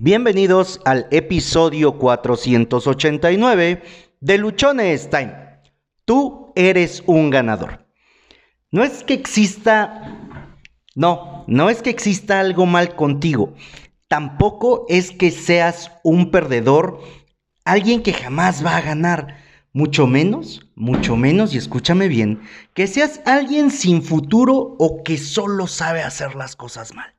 Bienvenidos 0.00 0.80
al 0.84 1.08
episodio 1.10 1.98
489 1.98 3.82
de 4.20 4.38
Luchones 4.38 5.10
Time. 5.10 5.34
Tú 6.04 6.52
eres 6.54 7.02
un 7.06 7.30
ganador. 7.30 7.84
No 8.70 8.84
es 8.84 9.02
que 9.02 9.14
exista... 9.14 10.16
No, 10.94 11.44
no 11.48 11.68
es 11.68 11.82
que 11.82 11.90
exista 11.90 12.38
algo 12.38 12.64
mal 12.64 12.94
contigo. 12.94 13.54
Tampoco 14.06 14.86
es 14.88 15.10
que 15.10 15.32
seas 15.32 15.90
un 16.04 16.30
perdedor, 16.30 17.00
alguien 17.64 18.00
que 18.04 18.12
jamás 18.12 18.64
va 18.64 18.76
a 18.76 18.82
ganar. 18.82 19.38
Mucho 19.72 20.06
menos, 20.06 20.64
mucho 20.76 21.16
menos, 21.16 21.54
y 21.54 21.58
escúchame 21.58 22.06
bien, 22.06 22.42
que 22.72 22.86
seas 22.86 23.20
alguien 23.26 23.72
sin 23.72 24.04
futuro 24.04 24.76
o 24.78 25.02
que 25.02 25.18
solo 25.18 25.66
sabe 25.66 26.04
hacer 26.04 26.36
las 26.36 26.54
cosas 26.54 26.94
mal. 26.94 27.17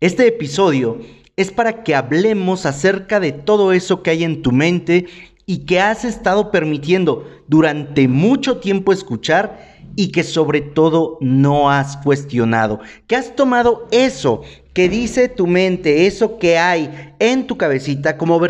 Este 0.00 0.26
episodio 0.26 0.98
es 1.36 1.50
para 1.50 1.82
que 1.82 1.94
hablemos 1.94 2.66
acerca 2.66 3.20
de 3.20 3.32
todo 3.32 3.72
eso 3.72 4.02
que 4.02 4.10
hay 4.10 4.24
en 4.24 4.42
tu 4.42 4.52
mente 4.52 5.06
y 5.46 5.64
que 5.64 5.80
has 5.80 6.04
estado 6.04 6.50
permitiendo 6.50 7.26
durante 7.48 8.08
mucho 8.08 8.58
tiempo 8.58 8.92
escuchar 8.92 9.80
y 9.96 10.12
que 10.12 10.22
sobre 10.22 10.60
todo 10.60 11.18
no 11.20 11.70
has 11.70 11.96
cuestionado, 11.96 12.80
que 13.06 13.16
has 13.16 13.34
tomado 13.34 13.88
eso 13.90 14.42
que 14.72 14.88
dice 14.88 15.28
tu 15.28 15.46
mente, 15.46 16.06
eso 16.06 16.38
que 16.38 16.58
hay 16.58 17.14
en 17.18 17.46
tu 17.46 17.58
cabecita 17.58 18.16
como, 18.16 18.40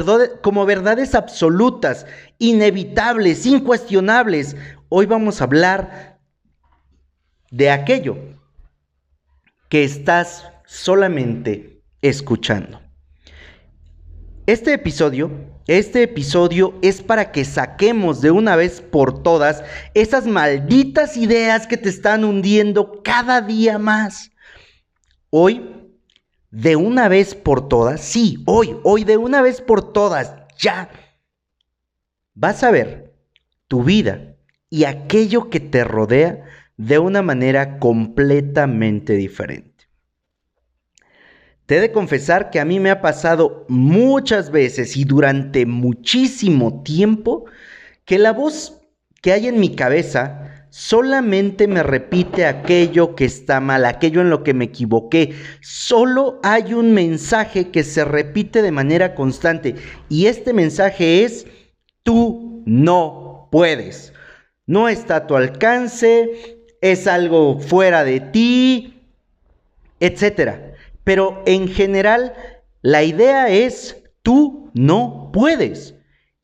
como 0.42 0.66
verdades 0.66 1.14
absolutas, 1.14 2.06
inevitables, 2.38 3.46
incuestionables. 3.46 4.56
Hoy 4.90 5.06
vamos 5.06 5.40
a 5.40 5.44
hablar 5.44 6.18
de 7.50 7.70
aquello 7.70 8.18
que 9.70 9.84
estás 9.84 10.50
solamente 10.70 11.82
escuchando. 12.00 12.80
Este 14.46 14.72
episodio, 14.72 15.30
este 15.66 16.04
episodio 16.04 16.78
es 16.80 17.02
para 17.02 17.32
que 17.32 17.44
saquemos 17.44 18.20
de 18.20 18.30
una 18.30 18.54
vez 18.54 18.80
por 18.80 19.22
todas 19.22 19.64
esas 19.94 20.26
malditas 20.26 21.16
ideas 21.16 21.66
que 21.66 21.76
te 21.76 21.88
están 21.88 22.24
hundiendo 22.24 23.02
cada 23.02 23.40
día 23.42 23.78
más. 23.78 24.30
Hoy 25.30 25.90
de 26.52 26.76
una 26.76 27.08
vez 27.08 27.34
por 27.34 27.68
todas, 27.68 28.00
sí, 28.00 28.42
hoy, 28.46 28.76
hoy 28.84 29.02
de 29.02 29.16
una 29.16 29.42
vez 29.42 29.60
por 29.60 29.92
todas, 29.92 30.34
ya, 30.56 30.88
vas 32.34 32.62
a 32.62 32.70
ver 32.70 33.12
tu 33.66 33.82
vida 33.82 34.36
y 34.68 34.84
aquello 34.84 35.50
que 35.50 35.58
te 35.58 35.82
rodea 35.82 36.44
de 36.76 36.98
una 37.00 37.22
manera 37.22 37.78
completamente 37.78 39.14
diferente. 39.14 39.69
Te 41.70 41.76
he 41.76 41.80
de 41.80 41.92
confesar 41.92 42.50
que 42.50 42.58
a 42.58 42.64
mí 42.64 42.80
me 42.80 42.90
ha 42.90 43.00
pasado 43.00 43.64
muchas 43.68 44.50
veces 44.50 44.96
y 44.96 45.04
durante 45.04 45.66
muchísimo 45.66 46.82
tiempo 46.82 47.44
que 48.04 48.18
la 48.18 48.32
voz 48.32 48.80
que 49.22 49.30
hay 49.30 49.46
en 49.46 49.60
mi 49.60 49.76
cabeza 49.76 50.66
solamente 50.70 51.68
me 51.68 51.84
repite 51.84 52.44
aquello 52.44 53.14
que 53.14 53.24
está 53.24 53.60
mal, 53.60 53.84
aquello 53.84 54.20
en 54.20 54.30
lo 54.30 54.42
que 54.42 54.52
me 54.52 54.64
equivoqué. 54.64 55.32
Solo 55.60 56.40
hay 56.42 56.74
un 56.74 56.92
mensaje 56.92 57.70
que 57.70 57.84
se 57.84 58.04
repite 58.04 58.62
de 58.62 58.72
manera 58.72 59.14
constante 59.14 59.76
y 60.08 60.26
este 60.26 60.52
mensaje 60.52 61.22
es, 61.22 61.46
tú 62.02 62.64
no 62.66 63.48
puedes. 63.52 64.12
No 64.66 64.88
está 64.88 65.14
a 65.14 65.26
tu 65.28 65.36
alcance, 65.36 66.58
es 66.80 67.06
algo 67.06 67.60
fuera 67.60 68.02
de 68.02 68.18
ti, 68.18 69.00
etc. 70.00 70.69
Pero 71.04 71.42
en 71.46 71.68
general, 71.68 72.34
la 72.82 73.02
idea 73.02 73.48
es, 73.48 74.02
tú 74.22 74.70
no 74.74 75.30
puedes. 75.32 75.94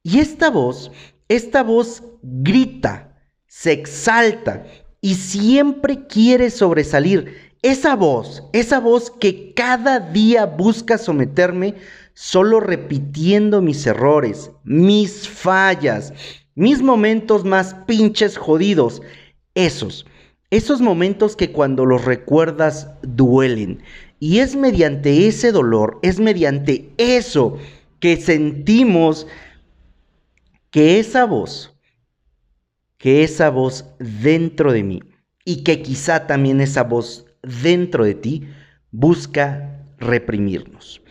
Y 0.02 0.18
esta 0.18 0.50
voz, 0.50 0.90
esta 1.28 1.62
voz 1.62 2.02
grita 2.22 3.14
se 3.46 3.72
exalta 3.72 4.64
y 5.00 5.14
siempre 5.14 6.06
quiere 6.06 6.50
sobresalir. 6.50 7.46
Esa 7.62 7.96
voz, 7.96 8.44
esa 8.52 8.80
voz 8.80 9.10
que 9.10 9.54
cada 9.54 9.98
día 9.98 10.46
busca 10.46 10.98
someterme 10.98 11.74
solo 12.14 12.60
repitiendo 12.60 13.60
mis 13.60 13.86
errores, 13.86 14.50
mis 14.64 15.28
fallas, 15.28 16.12
mis 16.54 16.82
momentos 16.82 17.44
más 17.44 17.74
pinches 17.86 18.36
jodidos. 18.36 19.02
Esos, 19.54 20.06
esos 20.50 20.80
momentos 20.80 21.34
que 21.34 21.50
cuando 21.50 21.84
los 21.86 22.04
recuerdas 22.04 22.90
duelen. 23.02 23.82
Y 24.18 24.38
es 24.38 24.56
mediante 24.56 25.26
ese 25.28 25.52
dolor, 25.52 25.98
es 26.02 26.20
mediante 26.20 26.90
eso 26.96 27.58
que 28.00 28.16
sentimos 28.16 29.26
que 30.70 30.98
esa 30.98 31.24
voz 31.24 31.76
que 32.98 33.22
esa 33.22 33.50
voz 33.50 33.84
dentro 33.98 34.72
de 34.72 34.82
mí 34.82 35.00
y 35.44 35.62
que 35.62 35.82
quizá 35.82 36.26
también 36.26 36.60
esa 36.60 36.82
voz 36.82 37.26
dentro 37.62 38.04
de 38.04 38.14
ti 38.14 38.48
busca 38.90 39.86
reprimirnos. 39.98 41.02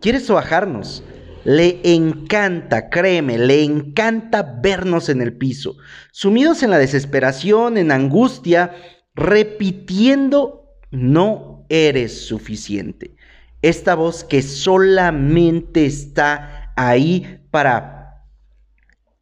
Quiere 0.00 0.20
sobajarnos. 0.20 1.04
Le 1.44 1.78
encanta, 1.84 2.88
créeme, 2.88 3.36
le 3.36 3.62
encanta 3.62 4.58
vernos 4.62 5.10
en 5.10 5.20
el 5.20 5.36
piso, 5.36 5.76
sumidos 6.10 6.62
en 6.62 6.70
la 6.70 6.78
desesperación, 6.78 7.76
en 7.76 7.92
angustia, 7.92 8.74
repitiendo, 9.14 10.70
no 10.90 11.53
eres 11.68 12.26
suficiente. 12.26 13.14
Esta 13.62 13.94
voz 13.94 14.24
que 14.24 14.42
solamente 14.42 15.86
está 15.86 16.72
ahí 16.76 17.40
para 17.50 18.26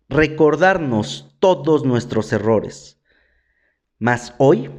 recordarnos 0.09 1.35
todos 1.39 1.85
nuestros 1.85 2.33
errores. 2.33 2.99
Mas 3.99 4.35
hoy, 4.39 4.71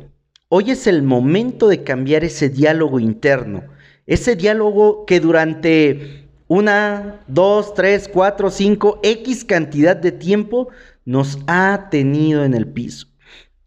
hoy 0.50 0.72
es 0.72 0.88
el 0.88 1.04
momento 1.04 1.68
de 1.68 1.84
cambiar 1.84 2.24
ese 2.24 2.50
diálogo 2.50 3.00
interno, 3.00 3.64
ese 4.06 4.36
diálogo 4.36 5.06
que 5.06 5.20
durante 5.20 6.28
una, 6.48 7.22
dos, 7.28 7.74
tres, 7.74 8.10
cuatro, 8.12 8.52
cinco, 8.52 9.00
X 9.02 9.46
cantidad 9.46 9.96
de 9.96 10.12
tiempo 10.12 10.68
nos 11.06 11.40
ha 11.48 11.88
tenido 11.90 12.44
en 12.44 12.54
el 12.54 12.68
piso. 12.68 13.08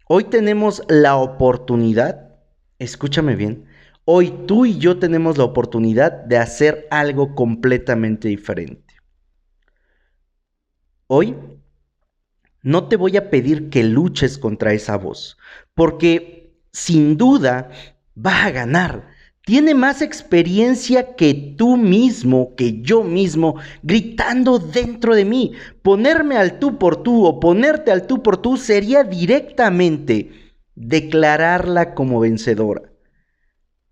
Hoy 0.08 0.24
tenemos 0.24 0.82
la 0.88 1.16
oportunidad, 1.16 2.36
escúchame 2.78 3.34
bien, 3.34 3.64
hoy 4.06 4.32
tú 4.46 4.64
y 4.64 4.78
yo 4.78 4.98
tenemos 4.98 5.36
la 5.36 5.44
oportunidad 5.44 6.12
de 6.12 6.38
hacer 6.38 6.86
algo 6.90 7.34
completamente 7.34 8.28
diferente. 8.28 8.94
Hoy 11.08 11.36
no 12.62 12.88
te 12.88 12.96
voy 12.96 13.16
a 13.16 13.30
pedir 13.30 13.68
que 13.68 13.84
luches 13.84 14.38
contra 14.38 14.72
esa 14.72 14.96
voz, 14.96 15.36
porque 15.74 16.54
sin 16.72 17.16
duda 17.16 17.70
va 18.16 18.44
a 18.44 18.50
ganar. 18.50 19.08
Tiene 19.44 19.74
más 19.74 20.02
experiencia 20.02 21.14
que 21.14 21.54
tú 21.56 21.76
mismo, 21.76 22.54
que 22.56 22.82
yo 22.82 23.02
mismo, 23.02 23.56
gritando 23.82 24.58
dentro 24.58 25.14
de 25.14 25.24
mí. 25.24 25.52
Ponerme 25.82 26.36
al 26.36 26.58
tú 26.58 26.78
por 26.78 27.02
tú 27.02 27.24
o 27.24 27.38
ponerte 27.38 27.92
al 27.92 28.06
tú 28.06 28.22
por 28.22 28.38
tú 28.38 28.56
sería 28.56 29.04
directamente 29.04 30.54
declararla 30.74 31.94
como 31.94 32.20
vencedora. 32.20 32.95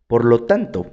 Por 0.06 0.24
lo 0.24 0.44
tanto, 0.44 0.90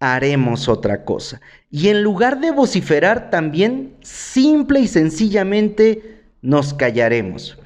haremos 0.00 0.68
otra 0.68 1.04
cosa. 1.04 1.40
Y 1.70 1.88
en 1.88 2.02
lugar 2.02 2.40
de 2.40 2.50
vociferar 2.50 3.30
también, 3.30 3.96
simple 4.00 4.80
y 4.80 4.88
sencillamente, 4.88 6.22
nos 6.40 6.72
callaremos. 6.74 7.58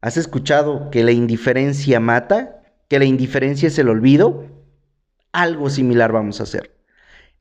¿Has 0.00 0.16
escuchado 0.16 0.90
que 0.90 1.04
la 1.04 1.12
indiferencia 1.12 2.00
mata? 2.00 2.62
¿Que 2.88 2.98
la 2.98 3.04
indiferencia 3.04 3.68
es 3.68 3.78
el 3.78 3.88
olvido? 3.88 4.44
Algo 5.32 5.70
similar 5.70 6.12
vamos 6.12 6.40
a 6.40 6.42
hacer. 6.44 6.74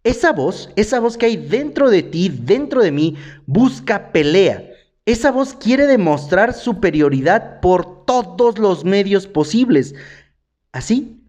Esa 0.04 0.32
voz, 0.32 0.70
esa 0.76 1.00
voz 1.00 1.18
que 1.18 1.26
hay 1.26 1.38
dentro 1.38 1.90
de 1.90 2.04
ti, 2.04 2.30
dentro 2.30 2.82
de 2.82 2.92
mí, 2.92 3.16
busca 3.46 4.12
pelea. 4.12 4.70
Esa 5.06 5.32
voz 5.32 5.56
quiere 5.56 5.88
demostrar 5.88 6.54
superioridad 6.54 7.60
por 7.60 8.06
todos 8.06 8.60
los 8.60 8.86
medios 8.86 9.28
posibles. 9.28 9.96
Así 10.72 11.23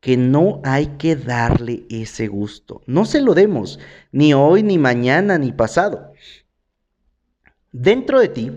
que 0.00 0.16
no 0.16 0.60
hay 0.64 0.86
que 0.98 1.14
darle 1.14 1.84
ese 1.90 2.26
gusto. 2.26 2.82
No 2.86 3.04
se 3.04 3.20
lo 3.20 3.34
demos, 3.34 3.78
ni 4.12 4.34
hoy, 4.34 4.62
ni 4.62 4.78
mañana, 4.78 5.38
ni 5.38 5.52
pasado. 5.52 6.12
Dentro 7.70 8.18
de 8.18 8.28
ti, 8.28 8.52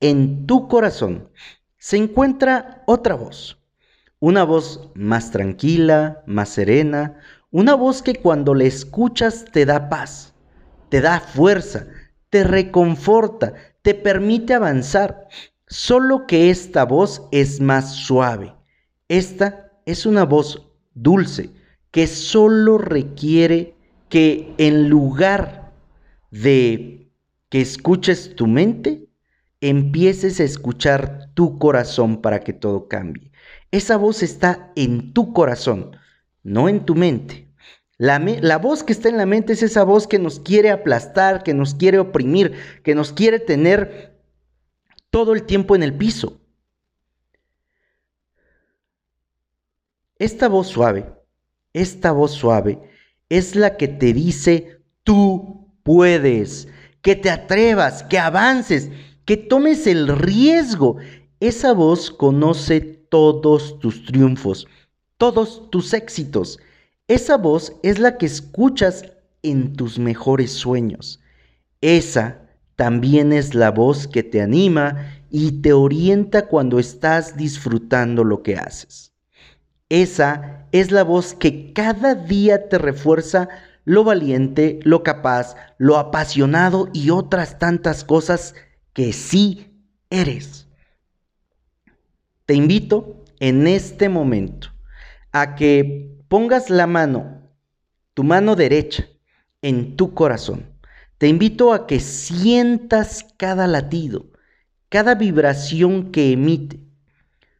en 0.00 0.46
tu 0.46 0.68
corazón, 0.68 1.30
se 1.78 1.96
encuentra 1.96 2.84
otra 2.86 3.14
voz. 3.14 3.58
Una 4.18 4.44
voz 4.44 4.90
más 4.94 5.30
tranquila, 5.30 6.22
más 6.26 6.50
serena, 6.50 7.18
una 7.50 7.74
voz 7.74 8.02
que 8.02 8.14
cuando 8.14 8.54
le 8.54 8.66
escuchas 8.66 9.46
te 9.50 9.64
da 9.64 9.88
paz, 9.88 10.34
te 10.90 11.00
da 11.00 11.20
fuerza, 11.20 11.86
te 12.28 12.44
reconforta, 12.44 13.54
te 13.82 13.94
permite 13.94 14.52
avanzar. 14.52 15.26
Solo 15.66 16.26
que 16.26 16.50
esta 16.50 16.84
voz 16.84 17.22
es 17.32 17.60
más 17.60 17.94
suave. 17.94 18.54
Esta 19.08 19.69
es 19.90 20.06
una 20.06 20.24
voz 20.24 20.66
dulce 20.94 21.50
que 21.90 22.06
solo 22.06 22.78
requiere 22.78 23.74
que 24.08 24.54
en 24.58 24.88
lugar 24.88 25.72
de 26.30 27.10
que 27.48 27.60
escuches 27.60 28.34
tu 28.36 28.46
mente, 28.46 29.08
empieces 29.60 30.40
a 30.40 30.44
escuchar 30.44 31.30
tu 31.34 31.58
corazón 31.58 32.22
para 32.22 32.40
que 32.40 32.52
todo 32.52 32.88
cambie. 32.88 33.30
Esa 33.72 33.96
voz 33.96 34.22
está 34.22 34.72
en 34.76 35.12
tu 35.12 35.32
corazón, 35.32 35.96
no 36.42 36.68
en 36.68 36.84
tu 36.84 36.94
mente. 36.94 37.48
La, 37.98 38.18
la, 38.18 38.56
voz 38.56 38.82
que 38.82 38.92
está 38.92 39.08
en 39.10 39.18
la 39.18 39.26
mente 39.26 39.52
es 39.52 39.62
esa 39.62 39.84
voz 39.84 40.06
que 40.06 40.18
nos 40.18 40.40
quiere 40.40 40.70
aplastar, 40.70 41.42
que 41.42 41.52
nos 41.52 41.74
quiere 41.74 41.98
oprimir, 41.98 42.54
que 42.82 42.94
nos 42.94 43.12
quiere 43.12 43.38
tener 43.38 44.18
todo 45.10 45.34
el 45.34 45.42
tiempo 45.42 45.76
en 45.76 45.82
el 45.82 45.92
piso. 45.92 46.40
Esta 50.20 50.48
voz 50.48 50.68
suave, 50.68 51.06
esta 51.72 52.12
voz 52.12 52.32
suave 52.32 52.78
es 53.30 53.56
la 53.56 53.78
que 53.78 53.88
te 53.88 54.12
dice, 54.12 54.82
tú 55.02 55.72
puedes, 55.82 56.68
que 57.00 57.16
te 57.16 57.30
atrevas, 57.30 58.02
que 58.02 58.18
avances, 58.18 58.90
que 59.24 59.38
tomes 59.38 59.86
el 59.86 60.08
riesgo. 60.08 60.98
Esa 61.40 61.72
voz 61.72 62.10
conoce 62.10 62.82
todos 62.82 63.78
tus 63.78 64.04
triunfos, 64.04 64.66
todos 65.16 65.70
tus 65.70 65.94
éxitos. 65.94 66.58
Esa 67.08 67.38
voz 67.38 67.72
es 67.82 67.98
la 67.98 68.18
que 68.18 68.26
escuchas 68.26 69.06
en 69.42 69.74
tus 69.74 69.98
mejores 69.98 70.52
sueños. 70.52 71.20
Esa 71.80 72.42
también 72.76 73.32
es 73.32 73.54
la 73.54 73.70
voz 73.70 74.06
que 74.06 74.22
te 74.22 74.42
anima 74.42 75.14
y 75.30 75.62
te 75.62 75.72
orienta 75.72 76.46
cuando 76.46 76.78
estás 76.78 77.38
disfrutando 77.38 78.22
lo 78.22 78.42
que 78.42 78.56
haces. 78.56 79.09
Esa 79.90 80.66
es 80.72 80.92
la 80.92 81.02
voz 81.02 81.34
que 81.34 81.72
cada 81.72 82.14
día 82.14 82.68
te 82.68 82.78
refuerza 82.78 83.48
lo 83.84 84.04
valiente, 84.04 84.78
lo 84.84 85.02
capaz, 85.02 85.56
lo 85.78 85.96
apasionado 85.96 86.88
y 86.92 87.10
otras 87.10 87.58
tantas 87.58 88.04
cosas 88.04 88.54
que 88.92 89.12
sí 89.12 89.84
eres. 90.08 90.68
Te 92.46 92.54
invito 92.54 93.24
en 93.40 93.66
este 93.66 94.08
momento 94.08 94.68
a 95.32 95.56
que 95.56 96.18
pongas 96.28 96.70
la 96.70 96.86
mano, 96.86 97.42
tu 98.14 98.22
mano 98.22 98.54
derecha, 98.54 99.06
en 99.62 99.96
tu 99.96 100.14
corazón. 100.14 100.66
Te 101.18 101.26
invito 101.26 101.72
a 101.72 101.86
que 101.86 101.98
sientas 101.98 103.26
cada 103.36 103.66
latido, 103.66 104.26
cada 104.88 105.16
vibración 105.16 106.12
que 106.12 106.32
emite. 106.32 106.80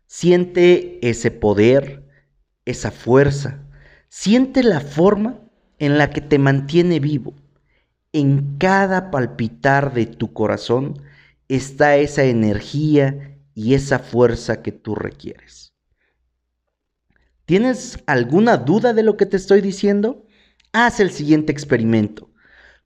Siente 0.06 0.98
ese 1.08 1.30
poder, 1.30 2.09
esa 2.70 2.90
fuerza. 2.90 3.60
Siente 4.08 4.62
la 4.62 4.80
forma 4.80 5.40
en 5.78 5.98
la 5.98 6.10
que 6.10 6.20
te 6.20 6.38
mantiene 6.38 7.00
vivo. 7.00 7.34
En 8.12 8.58
cada 8.58 9.10
palpitar 9.10 9.94
de 9.94 10.06
tu 10.06 10.32
corazón 10.32 11.02
está 11.48 11.96
esa 11.96 12.24
energía 12.24 13.38
y 13.54 13.74
esa 13.74 13.98
fuerza 13.98 14.62
que 14.62 14.72
tú 14.72 14.94
requieres. 14.94 15.74
¿Tienes 17.44 17.98
alguna 18.06 18.56
duda 18.56 18.92
de 18.92 19.02
lo 19.02 19.16
que 19.16 19.26
te 19.26 19.36
estoy 19.36 19.60
diciendo? 19.60 20.24
Haz 20.72 21.00
el 21.00 21.10
siguiente 21.10 21.50
experimento. 21.50 22.30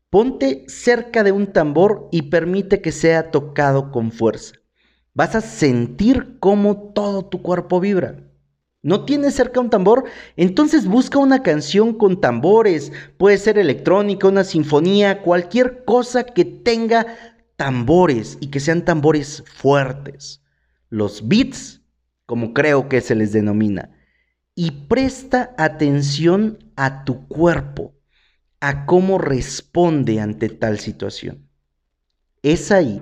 Ponte 0.08 0.64
cerca 0.69 1.22
de 1.22 1.32
un 1.32 1.52
tambor 1.52 2.08
y 2.12 2.22
permite 2.22 2.81
que 2.81 2.92
sea 2.92 3.31
tocado 3.31 3.90
con 3.90 4.10
fuerza. 4.10 4.54
Vas 5.12 5.34
a 5.34 5.40
sentir 5.40 6.38
cómo 6.40 6.92
todo 6.94 7.26
tu 7.26 7.42
cuerpo 7.42 7.81
vibra. 7.81 8.25
¿No 8.84 9.06
tienes 9.06 9.34
cerca 9.34 9.60
un 9.60 9.70
tambor? 9.70 10.04
Entonces 10.36 10.86
busca 10.86 11.19
una 11.19 11.42
canción 11.42 11.94
con 11.94 12.20
tambores. 12.20 12.92
Puede 13.16 13.38
ser 13.38 13.56
electrónica, 13.56 14.28
una 14.28 14.44
sinfonía, 14.44 15.22
cualquier 15.22 15.86
cosa 15.86 16.25
que 16.25 16.44
tenga 16.44 17.06
tambores 17.56 18.36
y 18.40 18.48
que 18.48 18.60
sean 18.60 18.84
tambores 18.84 19.42
fuertes. 19.46 20.42
Los 20.90 21.26
beats, 21.26 21.81
como 22.26 22.52
creo 22.52 22.90
que 22.90 23.00
se 23.00 23.14
les 23.14 23.32
denomina. 23.32 23.90
Y 24.54 24.70
presta 24.86 25.54
atención 25.56 26.58
a 26.76 27.06
tu 27.06 27.26
cuerpo, 27.26 27.94
a 28.60 28.84
cómo 28.84 29.16
responde 29.16 30.20
ante 30.20 30.50
tal 30.50 30.78
situación. 30.78 31.48
Es 32.42 32.70
ahí 32.70 33.00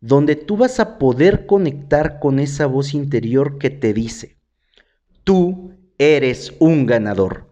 donde 0.00 0.36
tú 0.36 0.56
vas 0.56 0.78
a 0.78 0.96
poder 0.96 1.46
conectar 1.46 2.20
con 2.20 2.38
esa 2.38 2.66
voz 2.66 2.94
interior 2.94 3.58
que 3.58 3.70
te 3.70 3.92
dice, 3.92 4.33
Tú 5.24 5.72
eres 5.98 6.52
un 6.58 6.86
ganador. 6.86 7.48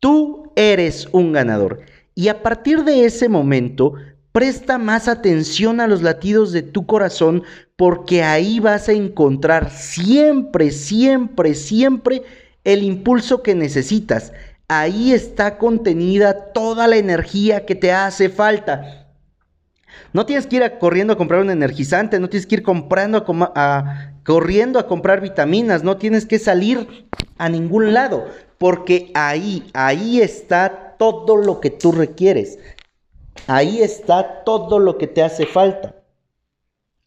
Tú 0.00 0.52
eres 0.56 1.08
un 1.12 1.32
ganador. 1.32 1.80
Y 2.14 2.28
a 2.28 2.42
partir 2.42 2.84
de 2.84 3.04
ese 3.04 3.28
momento, 3.28 3.94
presta 4.32 4.78
más 4.78 5.08
atención 5.08 5.80
a 5.80 5.86
los 5.86 6.02
latidos 6.02 6.52
de 6.52 6.62
tu 6.62 6.86
corazón 6.86 7.44
porque 7.76 8.22
ahí 8.22 8.60
vas 8.60 8.88
a 8.88 8.92
encontrar 8.92 9.70
siempre, 9.70 10.70
siempre, 10.70 11.54
siempre 11.54 12.22
el 12.64 12.82
impulso 12.82 13.42
que 13.42 13.54
necesitas. 13.54 14.32
Ahí 14.68 15.12
está 15.12 15.58
contenida 15.58 16.52
toda 16.52 16.86
la 16.88 16.96
energía 16.96 17.66
que 17.66 17.74
te 17.74 17.92
hace 17.92 18.28
falta. 18.28 19.04
No 20.12 20.26
tienes 20.26 20.46
que 20.46 20.56
ir 20.56 20.78
corriendo 20.78 21.12
a 21.12 21.16
comprar 21.16 21.40
un 21.40 21.50
energizante, 21.50 22.18
no 22.18 22.28
tienes 22.28 22.46
que 22.46 22.56
ir 22.56 22.62
comprando 22.62 23.24
a, 23.54 24.13
corriendo 24.24 24.78
a 24.78 24.86
comprar 24.86 25.20
vitaminas, 25.20 25.84
no 25.84 25.96
tienes 25.96 26.26
que 26.26 26.38
salir 26.38 27.06
a 27.38 27.48
ningún 27.48 27.92
lado, 27.92 28.26
porque 28.58 29.10
ahí, 29.14 29.68
ahí 29.74 30.20
está 30.20 30.96
todo 30.98 31.36
lo 31.36 31.60
que 31.60 31.70
tú 31.70 31.92
requieres. 31.92 32.58
Ahí 33.46 33.82
está 33.82 34.44
todo 34.44 34.78
lo 34.78 34.96
que 34.96 35.06
te 35.06 35.22
hace 35.22 35.46
falta. 35.46 35.94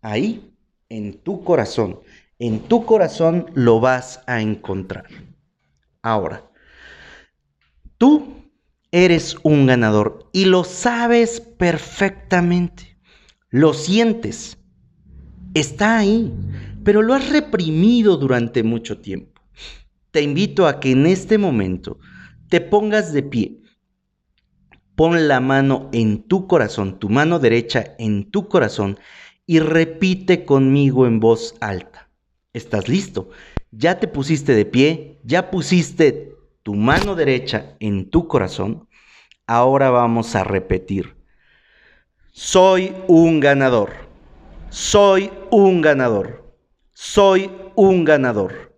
Ahí, 0.01 0.53
en 0.89 1.17
tu 1.19 1.43
corazón. 1.43 1.99
En 2.39 2.59
tu 2.59 2.85
corazón 2.85 3.49
lo 3.55 3.79
vas 3.79 4.21
a 4.27 4.41
encontrar. 4.41 5.07
Ahora, 6.03 6.43
tú 7.97 8.43
eres 8.91 9.35
un 9.41 9.65
ganador 9.65 10.29
y 10.31 10.45
lo 10.45 10.63
sabes 10.63 11.41
perfectamente. 11.41 12.97
Lo 13.49 13.73
sientes. 13.73 14.57
Está 15.55 15.97
ahí, 15.97 16.31
pero 16.87 17.01
lo 17.01 17.15
has 17.15 17.27
reprimido 17.27 18.15
durante 18.15 18.63
mucho 18.63 19.01
tiempo. 19.01 19.41
Te 20.11 20.21
invito 20.21 20.67
a 20.67 20.79
que 20.79 20.91
en 20.91 21.05
este 21.05 21.37
momento 21.37 21.99
te 22.47 22.61
pongas 22.61 23.11
de 23.11 23.23
pie. 23.23 23.61
Pon 24.95 25.27
la 25.27 25.41
mano 25.41 25.89
en 25.91 26.23
tu 26.23 26.47
corazón, 26.47 26.97
tu 26.97 27.09
mano 27.09 27.39
derecha 27.39 27.93
en 27.99 28.31
tu 28.31 28.47
corazón 28.47 28.97
y 29.45 29.59
repite 29.59 30.45
conmigo 30.45 31.05
en 31.05 31.19
voz 31.19 31.55
alta. 31.59 32.09
¿Estás 32.53 32.87
listo? 32.87 33.31
Ya 33.71 33.99
te 33.99 34.07
pusiste 34.07 34.55
de 34.55 34.63
pie, 34.63 35.19
ya 35.25 35.51
pusiste 35.51 36.37
tu 36.63 36.73
mano 36.73 37.15
derecha 37.15 37.75
en 37.81 38.09
tu 38.09 38.29
corazón. 38.29 38.87
Ahora 39.45 39.89
vamos 39.89 40.37
a 40.37 40.45
repetir. 40.45 41.17
Soy 42.31 42.93
un 43.09 43.41
ganador. 43.41 43.91
Soy 44.69 45.31
un 45.51 45.81
ganador. 45.81 46.46
Soy 46.99 47.51
un 47.75 48.05
ganador. 48.05 48.75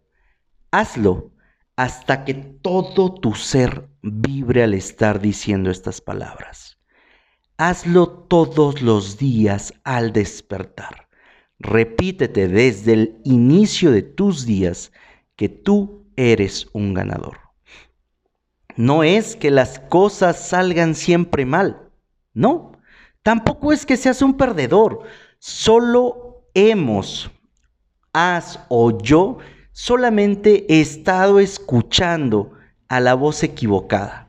Hazlo 0.71 1.31
hasta 1.77 2.25
que 2.25 2.33
todo 2.33 3.13
tu 3.13 3.33
ser 3.33 3.87
vibre 4.01 4.61
al 4.63 4.73
estar 4.73 5.21
diciendo 5.21 5.71
estas 5.71 6.01
palabras. 6.01 6.77
Hazlo 7.55 8.09
todos 8.09 8.81
los 8.81 9.17
días 9.17 9.73
al 9.85 10.11
despertar. 10.11 11.07
Repítete 11.59 12.49
desde 12.49 12.91
el 12.91 13.21
inicio 13.23 13.89
de 13.89 14.01
tus 14.01 14.45
días 14.45 14.91
que 15.37 15.47
tú 15.47 16.05
eres 16.17 16.67
un 16.73 16.93
ganador. 16.93 17.37
No 18.75 19.03
es 19.03 19.37
que 19.37 19.49
las 19.49 19.79
cosas 19.79 20.45
salgan 20.45 20.93
siempre 20.93 21.45
mal, 21.45 21.89
no 22.33 22.73
Tampoco 23.23 23.71
es 23.71 23.85
que 23.85 23.95
seas 23.95 24.21
un 24.21 24.35
perdedor. 24.35 25.03
Solo 25.39 26.49
hemos, 26.53 27.31
has 28.13 28.59
o 28.69 28.97
yo, 28.97 29.37
solamente 29.71 30.65
he 30.69 30.81
estado 30.81 31.39
escuchando 31.39 32.51
a 32.87 32.99
la 32.99 33.13
voz 33.13 33.43
equivocada. 33.43 34.27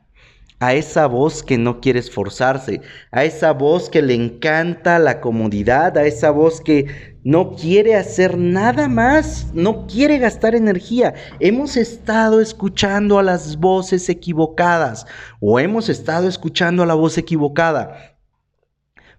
A 0.59 0.75
esa 0.75 1.07
voz 1.07 1.41
que 1.41 1.57
no 1.57 1.81
quiere 1.81 1.99
esforzarse, 1.99 2.81
a 3.11 3.23
esa 3.23 3.51
voz 3.51 3.89
que 3.89 4.03
le 4.03 4.13
encanta 4.13 4.99
la 4.99 5.19
comodidad, 5.19 5.97
a 5.97 6.05
esa 6.05 6.29
voz 6.29 6.61
que 6.61 7.17
no 7.23 7.55
quiere 7.55 7.95
hacer 7.95 8.37
nada 8.37 8.87
más, 8.87 9.47
no 9.55 9.87
quiere 9.87 10.19
gastar 10.19 10.53
energía. 10.53 11.15
Hemos 11.39 11.77
estado 11.77 12.39
escuchando 12.41 13.17
a 13.17 13.23
las 13.23 13.57
voces 13.57 14.07
equivocadas 14.07 15.07
o 15.39 15.59
hemos 15.59 15.89
estado 15.89 16.27
escuchando 16.27 16.83
a 16.83 16.85
la 16.85 16.93
voz 16.93 17.17
equivocada 17.17 18.11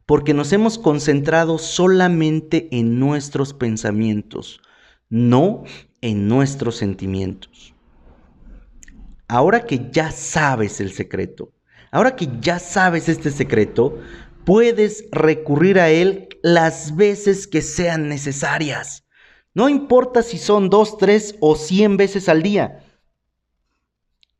porque 0.07 0.35
nos 0.35 0.53
hemos 0.53 0.79
concentrado 0.79 1.59
solamente 1.59 2.69
en 2.73 2.99
nuestros 2.99 3.55
pensamientos, 3.55 4.61
no 5.09 5.65
en 6.01 6.29
nuestros 6.29 6.77
sentimientos. 6.77 7.75
ahora 9.29 9.65
que 9.65 9.89
ya 9.91 10.11
sabes 10.11 10.81
el 10.81 10.93
secreto, 10.93 11.55
ahora 11.91 12.17
que 12.17 12.29
ya 12.41 12.59
sabes 12.59 13.09
este 13.09 13.31
secreto, 13.31 13.99
puedes 14.45 15.07
recurrir 15.11 15.79
a 15.81 15.89
él 15.89 16.29
las 16.43 16.97
veces 16.97 17.47
que 17.47 17.63
sean 17.63 18.09
necesarias. 18.09 19.07
No 19.55 19.71
importa 19.71 20.23
si 20.23 20.37
son 20.37 20.69
dos, 20.69 20.99
tres 20.99 21.37
o 21.41 21.57
cien 21.57 21.97
veces 21.97 22.29
al 22.29 22.43
día. 22.43 22.85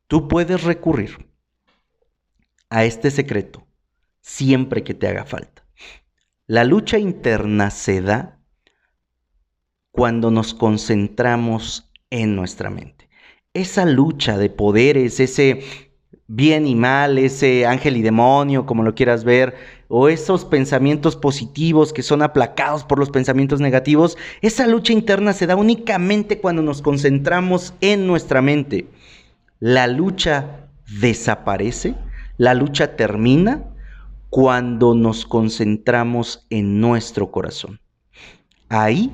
Tú 0.07 0.27
puedes 0.27 0.63
recurrir 0.63 1.27
a 2.69 2.85
este 2.85 3.09
secreto 3.09 3.62
siempre 4.23 4.83
que 4.83 4.95
te 4.95 5.07
haga 5.07 5.25
falta. 5.25 5.63
La 6.47 6.63
lucha 6.63 6.97
interna 6.97 7.69
se 7.69 8.01
da 8.01 8.39
cuando 9.91 10.31
nos 10.31 10.55
concentramos 10.55 11.91
en 12.09 12.35
nuestra 12.35 12.71
mente. 12.71 13.09
Esa 13.53 13.85
lucha 13.85 14.37
de 14.37 14.49
poderes, 14.49 15.19
ese 15.19 15.63
bien 16.27 16.65
y 16.65 16.73
mal, 16.73 17.19
ese 17.19 17.67
ángel 17.67 17.97
y 17.97 18.01
demonio, 18.01 18.65
como 18.65 18.81
lo 18.81 18.95
quieras 18.95 19.23
ver, 19.23 19.55
o 19.87 20.09
esos 20.09 20.45
pensamientos 20.45 21.15
positivos 21.15 21.93
que 21.93 22.01
son 22.01 22.23
aplacados 22.23 22.83
por 22.83 22.97
los 22.97 23.11
pensamientos 23.11 23.59
negativos, 23.59 24.17
esa 24.41 24.65
lucha 24.65 24.93
interna 24.93 25.33
se 25.33 25.45
da 25.45 25.55
únicamente 25.55 26.39
cuando 26.39 26.63
nos 26.63 26.81
concentramos 26.81 27.75
en 27.81 28.07
nuestra 28.07 28.41
mente. 28.41 28.87
La 29.59 29.85
lucha 29.85 30.67
desaparece, 30.99 31.93
la 32.37 32.53
lucha 32.55 32.95
termina 32.95 33.72
cuando 34.33 34.95
nos 34.95 35.27
concentramos 35.27 36.47
en 36.49 36.81
nuestro 36.81 37.29
corazón. 37.29 37.79
Ahí 38.67 39.11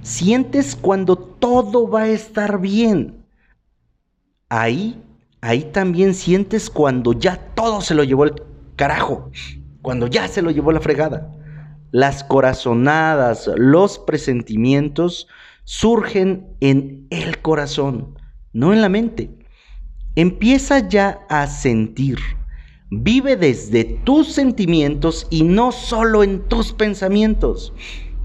sientes 0.00 0.76
cuando 0.76 1.16
todo 1.16 1.90
va 1.90 2.02
a 2.02 2.08
estar 2.10 2.60
bien. 2.60 3.26
Ahí, 4.48 5.02
ahí 5.40 5.64
también 5.72 6.14
sientes 6.14 6.70
cuando 6.70 7.14
ya 7.14 7.36
todo 7.56 7.80
se 7.80 7.96
lo 7.96 8.04
llevó 8.04 8.22
el 8.22 8.34
carajo, 8.76 9.32
cuando 9.82 10.06
ya 10.06 10.28
se 10.28 10.40
lo 10.40 10.52
llevó 10.52 10.70
la 10.70 10.78
fregada. 10.78 11.32
Las 11.90 12.22
corazonadas, 12.22 13.50
los 13.56 13.98
presentimientos 13.98 15.26
surgen 15.64 16.46
en 16.60 17.08
el 17.10 17.42
corazón, 17.42 18.16
no 18.52 18.72
en 18.72 18.82
la 18.82 18.88
mente. 18.88 19.36
Empieza 20.14 20.88
ya 20.88 21.26
a 21.28 21.48
sentir. 21.48 22.20
Vive 22.92 23.36
desde 23.36 23.84
tus 23.84 24.32
sentimientos 24.32 25.28
y 25.30 25.44
no 25.44 25.70
solo 25.70 26.24
en 26.24 26.42
tus 26.48 26.72
pensamientos. 26.72 27.72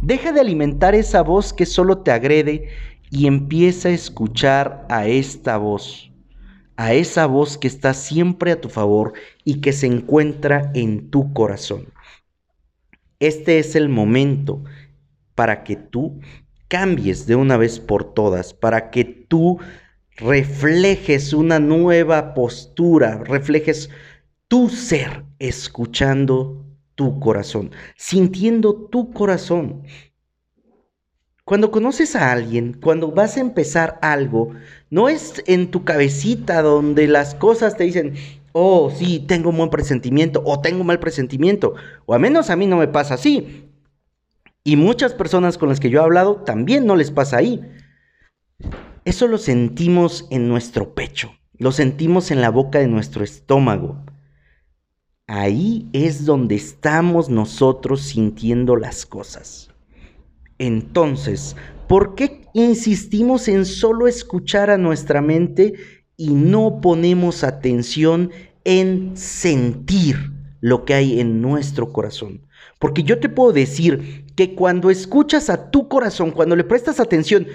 Deja 0.01 0.31
de 0.31 0.39
alimentar 0.39 0.95
esa 0.95 1.21
voz 1.21 1.53
que 1.53 1.67
solo 1.67 1.99
te 1.99 2.09
agrede 2.09 2.69
y 3.11 3.27
empieza 3.27 3.89
a 3.89 3.93
escuchar 3.93 4.87
a 4.89 5.05
esta 5.05 5.57
voz, 5.57 6.11
a 6.77 6.95
esa 6.95 7.27
voz 7.27 7.59
que 7.59 7.67
está 7.67 7.93
siempre 7.93 8.51
a 8.51 8.59
tu 8.59 8.69
favor 8.69 9.13
y 9.43 9.61
que 9.61 9.71
se 9.71 9.85
encuentra 9.85 10.71
en 10.73 11.11
tu 11.11 11.31
corazón. 11.31 11.93
Este 13.19 13.59
es 13.59 13.75
el 13.75 13.87
momento 13.87 14.63
para 15.35 15.63
que 15.63 15.75
tú 15.75 16.19
cambies 16.67 17.27
de 17.27 17.35
una 17.35 17.57
vez 17.57 17.79
por 17.79 18.15
todas, 18.15 18.55
para 18.55 18.89
que 18.89 19.05
tú 19.05 19.59
reflejes 20.17 21.33
una 21.33 21.59
nueva 21.59 22.33
postura, 22.33 23.23
reflejes 23.23 23.91
tu 24.47 24.69
ser 24.69 25.23
escuchando 25.39 26.65
tu 26.95 27.19
corazón, 27.19 27.71
sintiendo 27.95 28.73
tu 28.75 29.11
corazón. 29.11 29.83
Cuando 31.43 31.69
conoces 31.69 32.15
a 32.15 32.31
alguien, 32.31 32.73
cuando 32.81 33.11
vas 33.11 33.37
a 33.37 33.41
empezar 33.41 33.99
algo, 34.01 34.51
no 34.89 35.09
es 35.09 35.43
en 35.45 35.69
tu 35.69 35.83
cabecita 35.83 36.61
donde 36.61 37.07
las 37.07 37.35
cosas 37.35 37.77
te 37.77 37.83
dicen, 37.83 38.15
oh, 38.51 38.89
sí, 38.89 39.19
tengo 39.27 39.51
un 39.51 39.57
buen 39.57 39.69
presentimiento 39.69 40.41
o 40.43 40.59
tengo 40.61 40.81
un 40.81 40.87
mal 40.87 40.99
presentimiento, 40.99 41.75
o 42.05 42.15
a 42.15 42.19
menos 42.19 42.49
a 42.49 42.55
mí 42.55 42.65
no 42.65 42.77
me 42.77 42.87
pasa 42.87 43.13
así. 43.13 43.69
Y 44.63 44.77
muchas 44.77 45.13
personas 45.13 45.59
con 45.59 45.69
las 45.69 45.79
que 45.79 45.91
yo 45.91 45.99
he 45.99 46.03
hablado 46.03 46.37
también 46.37 46.87
no 46.87 46.95
les 46.95 47.11
pasa 47.11 47.37
ahí. 47.37 47.61
Eso 49.03 49.27
lo 49.27 49.37
sentimos 49.37 50.25
en 50.31 50.49
nuestro 50.49 50.95
pecho, 50.95 51.35
lo 51.59 51.71
sentimos 51.71 52.31
en 52.31 52.41
la 52.41 52.49
boca 52.49 52.79
de 52.79 52.87
nuestro 52.87 53.23
estómago. 53.23 54.03
Ahí 55.27 55.89
es 55.91 56.25
donde 56.25 56.53
estamos 56.53 57.29
nosotros 57.29 58.01
sintiendo 58.01 58.75
las 58.75 59.07
cosas. 59.07 59.71
Entonces, 60.59 61.55
¿por 61.87 62.13
qué 62.13 62.43
insistimos 62.53 63.47
en 63.47 63.65
solo 63.65 64.07
escuchar 64.07 64.69
a 64.69 64.77
nuestra 64.77 65.21
mente 65.21 65.73
y 66.15 66.29
no 66.29 66.79
ponemos 66.79 67.43
atención 67.43 68.29
en 68.65 69.17
sentir 69.17 70.31
lo 70.61 70.85
que 70.85 70.93
hay 70.93 71.19
en 71.19 71.41
nuestro 71.41 71.91
corazón? 71.91 72.45
Porque 72.77 73.01
yo 73.01 73.19
te 73.19 73.27
puedo 73.27 73.51
decir 73.51 74.27
que 74.35 74.53
cuando 74.53 74.91
escuchas 74.91 75.49
a 75.49 75.71
tu 75.71 75.87
corazón, 75.87 76.29
cuando 76.29 76.55
le 76.55 76.63
prestas 76.63 76.99
atención, 76.99 77.47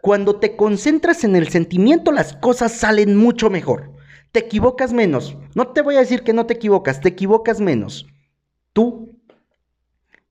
cuando 0.00 0.36
te 0.36 0.56
concentras 0.56 1.24
en 1.24 1.36
el 1.36 1.48
sentimiento, 1.48 2.10
las 2.10 2.32
cosas 2.32 2.72
salen 2.72 3.16
mucho 3.16 3.50
mejor 3.50 3.92
te 4.32 4.40
equivocas 4.40 4.92
menos. 4.92 5.36
No 5.54 5.68
te 5.68 5.82
voy 5.82 5.96
a 5.96 6.00
decir 6.00 6.22
que 6.22 6.32
no 6.32 6.46
te 6.46 6.54
equivocas, 6.54 7.00
te 7.00 7.10
equivocas 7.10 7.60
menos. 7.60 8.06
Tú 8.72 9.20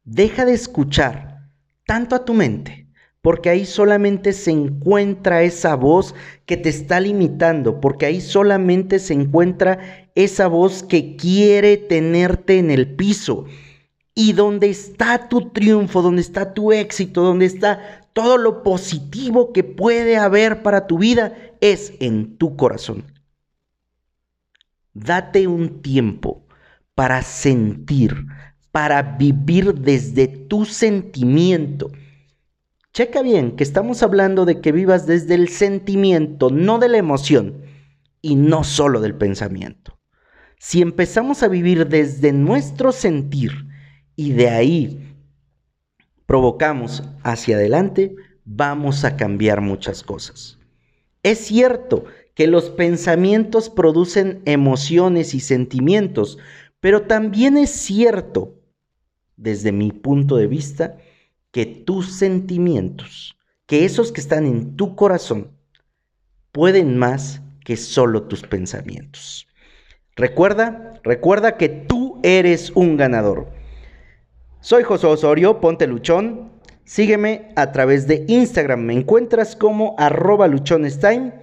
deja 0.04 0.44
de 0.46 0.54
escuchar 0.54 1.50
tanto 1.86 2.16
a 2.16 2.26
tu 2.26 2.34
mente, 2.34 2.88
porque 3.22 3.50
ahí 3.50 3.66
solamente 3.66 4.34
se 4.34 4.50
encuentra 4.50 5.44
esa 5.44 5.76
voz 5.76 6.16
que 6.48 6.58
te 6.58 6.70
está 6.70 7.00
limitando, 7.00 7.80
porque 7.80 8.08
ahí 8.08 8.20
solamente 8.20 8.98
se 8.98 9.14
encuentra 9.14 10.10
esa 10.16 10.48
voz 10.48 10.82
que 10.82 11.16
quiere 11.16 11.78
tenerte 11.78 12.58
en 12.58 12.72
el 12.72 12.96
piso. 12.96 13.46
Y 14.16 14.34
donde 14.34 14.70
está 14.70 15.30
tu 15.30 15.52
triunfo, 15.52 16.02
donde 16.02 16.22
está 16.22 16.54
tu 16.54 16.72
éxito, 16.72 17.22
donde 17.22 17.46
está 17.46 18.08
todo 18.14 18.38
lo 18.38 18.64
positivo 18.64 19.54
que 19.54 19.64
puede 19.64 20.18
haber 20.18 20.64
para 20.64 20.88
tu 20.88 20.98
vida, 20.98 21.38
es 21.62 21.94
en 22.00 22.38
tu 22.38 22.58
corazón. 22.58 23.06
Date 24.94 25.48
un 25.48 25.82
tiempo 25.82 26.46
para 26.96 27.22
sentir, 27.22 28.26
para 28.72 29.02
vivir 29.02 29.74
desde 29.74 30.28
tu 30.28 30.66
sentimiento. 30.66 31.92
Checa 32.94 33.22
bien 33.22 33.56
que 33.56 33.64
estamos 33.64 34.04
hablando 34.04 34.46
de 34.46 34.60
que 34.60 34.72
vivas 34.72 35.08
desde 35.08 35.36
el 35.36 35.48
sentimiento, 35.48 36.50
no 36.50 36.78
de 36.78 36.90
la 36.90 36.98
emoción 36.98 37.62
y 38.22 38.36
no 38.36 38.64
solo 38.64 39.00
del 39.00 39.16
pensamiento. 39.16 39.98
Si 40.60 40.82
empezamos 40.82 41.42
a 41.42 41.48
vivir 41.48 41.88
desde 41.88 42.34
nuestro 42.34 42.92
sentir 42.92 43.52
y 44.16 44.34
de 44.34 44.50
ahí 44.50 45.16
provocamos 46.26 47.04
hacia 47.24 47.56
adelante, 47.56 48.16
vamos 48.46 49.06
a 49.06 49.16
cambiar 49.16 49.62
muchas 49.62 50.04
cosas. 50.04 50.60
Es 51.24 51.40
cierto 51.40 52.06
que 52.34 52.48
los 52.48 52.70
pensamientos 52.70 53.70
producen 53.70 54.42
emociones 54.46 55.34
y 55.34 55.40
sentimientos, 55.40 56.38
pero 56.80 57.04
también 57.04 57.58
es 57.58 57.72
cierto, 57.72 58.56
desde 59.36 59.72
mi 59.72 59.92
punto 59.92 60.38
de 60.38 60.48
vista, 60.48 60.98
que 61.52 61.66
tus 61.66 62.14
sentimientos, 62.14 63.38
que 63.66 63.86
esos 63.86 64.12
que 64.12 64.22
están 64.22 64.46
en 64.46 64.76
tu 64.76 64.96
corazón, 64.96 65.52
pueden 66.52 66.98
más 66.98 67.42
que 67.64 67.78
solo 67.78 68.24
tus 68.24 68.42
pensamientos. 68.42 69.48
Recuerda, 70.16 71.00
recuerda 71.04 71.58
que 71.58 71.70
tú 71.70 72.20
eres 72.24 72.72
un 72.76 72.98
ganador. 72.98 73.50
Soy 74.60 74.84
José 74.84 75.08
Osorio, 75.08 75.60
ponte 75.60 75.88
luchón. 75.88 76.52
Sígueme 76.84 77.52
a 77.56 77.72
través 77.72 78.08
de 78.08 78.26
Instagram. 78.28 78.82
Me 78.82 78.94
encuentras 78.94 79.56
como 79.56 79.96
arroba 79.98 80.48
luchonestime 80.48 81.42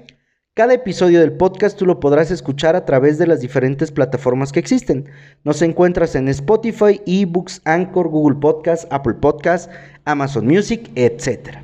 cada 0.58 0.74
episodio 0.74 1.20
del 1.20 1.34
podcast 1.34 1.78
tú 1.78 1.86
lo 1.86 2.00
podrás 2.00 2.32
escuchar 2.32 2.74
a 2.74 2.84
través 2.84 3.16
de 3.16 3.28
las 3.28 3.38
diferentes 3.38 3.92
plataformas 3.92 4.50
que 4.50 4.58
existen. 4.58 5.04
Nos 5.44 5.62
encuentras 5.62 6.16
en 6.16 6.26
Spotify, 6.26 7.00
eBooks, 7.06 7.62
Anchor, 7.64 8.08
Google 8.08 8.40
Podcast, 8.40 8.92
Apple 8.92 9.14
Podcast, 9.14 9.70
Amazon 10.04 10.48
Music, 10.48 10.90
etc. 10.96 11.58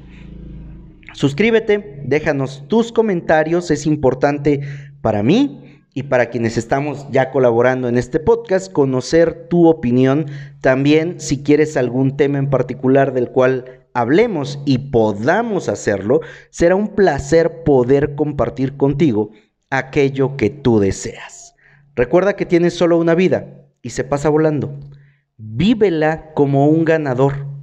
Suscríbete, 1.13 2.05
déjanos 2.05 2.63
tus 2.69 2.93
comentarios, 2.93 3.73
es 3.73 3.85
importante 3.85 4.61
para 5.03 5.25
mí 5.25 5.83
y 5.93 6.05
para 6.05 6.31
quienes 6.31 6.57
estamos 6.57 7.09
ya 7.11 7.33
colaborando 7.33 7.89
en 7.89 7.99
este 7.99 8.21
podcast, 8.21 8.71
conocer 8.71 9.49
tu 9.49 9.67
opinión. 9.67 10.27
También 10.61 11.19
si 11.19 11.43
quieres 11.43 11.77
algún 11.77 12.17
tema 12.17 12.39
en 12.39 12.49
particular 12.49 13.13
del 13.13 13.31
cual 13.31 13.84
hablemos 13.95 14.61
y 14.67 14.79
podamos 14.91 15.69
hacerlo, 15.69 16.21
será 16.51 16.75
un 16.75 16.89
placer 16.89 17.63
poder 17.65 18.15
compartir 18.15 18.77
contigo 18.77 19.31
aquello 19.71 20.37
que 20.37 20.51
tú 20.51 20.81
deseas. 20.81 21.55
Recuerda 21.95 22.35
que 22.35 22.45
tienes 22.45 22.75
solo 22.75 22.99
una 22.99 23.15
vida 23.15 23.67
y 23.81 23.91
se 23.91 24.05
pasa 24.05 24.29
volando. 24.29 24.79
Vívela 25.37 26.33
como 26.35 26.69
un 26.69 26.85
ganador 26.85 27.54